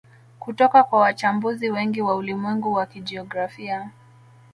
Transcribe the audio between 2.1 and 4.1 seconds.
ulimwengu wa kijiografia